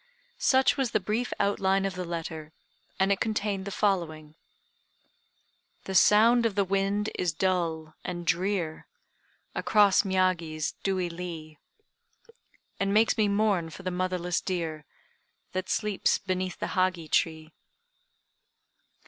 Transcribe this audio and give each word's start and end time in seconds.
Such 0.39 0.77
was 0.77 0.93
the 0.93 0.99
brief 0.99 1.31
outline 1.39 1.85
of 1.85 1.93
the 1.93 2.05
letter, 2.05 2.51
and 2.99 3.11
it 3.11 3.19
contained 3.19 3.65
the 3.65 3.69
following: 3.69 4.33
"The 5.83 5.93
sound 5.93 6.43
of 6.43 6.55
the 6.55 6.63
wind 6.65 7.11
is 7.13 7.31
dull 7.33 7.93
and 8.03 8.25
drear 8.25 8.87
Across 9.53 10.01
Miyagi's 10.01 10.71
dewy 10.81 11.07
lea, 11.07 11.59
And 12.79 12.91
makes 12.91 13.15
me 13.15 13.27
mourn 13.27 13.69
for 13.69 13.83
the 13.83 13.91
motherless 13.91 14.41
deer 14.41 14.85
That 15.51 15.69
sleeps 15.69 16.17
beneath 16.17 16.57
the 16.57 16.69
Hagi 16.73 17.07
tree." 17.07 17.51